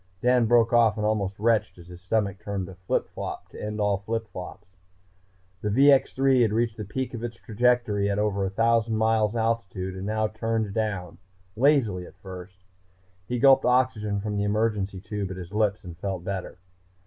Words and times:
Dan 0.19 0.47
broke 0.47 0.73
off 0.73 0.97
and 0.97 1.05
almost 1.05 1.37
retched 1.37 1.77
as 1.77 1.87
his 1.89 2.01
stomach 2.01 2.39
turned 2.39 2.67
a 2.67 2.73
flip 2.73 3.07
flop 3.09 3.49
to 3.49 3.61
end 3.63 3.79
all 3.79 3.97
flip 3.99 4.27
flops. 4.29 4.71
The 5.61 5.69
VX 5.69 6.13
3 6.15 6.41
had 6.41 6.51
reached 6.53 6.77
the 6.77 6.83
peak 6.85 7.13
of 7.13 7.23
its 7.23 7.37
trajectory 7.37 8.09
at 8.09 8.17
over 8.17 8.41
1000 8.41 8.95
miles 8.97 9.35
altitude 9.35 9.95
and 9.95 10.07
now 10.07 10.27
turned 10.27 10.73
down, 10.73 11.19
lazily 11.55 12.07
at 12.07 12.15
first. 12.17 12.63
He 13.27 13.37
gulped 13.37 13.63
oxygen 13.63 14.21
from 14.21 14.37
the 14.37 14.43
emergency 14.43 14.99
tube 15.01 15.29
at 15.29 15.37
his 15.37 15.53
lips 15.53 15.83
and 15.83 15.95
felt 15.95 16.23
better. 16.23 16.57